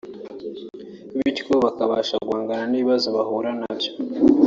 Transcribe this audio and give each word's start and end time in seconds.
bityo 1.17 1.51
bakabasha 1.65 2.15
guhangana 2.27 2.63
n’ibibazo 2.67 3.07
bahura 3.15 3.51
na 3.59 3.71
byo 3.77 3.91